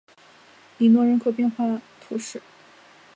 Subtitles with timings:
[0.79, 2.41] 里诺人口变化图示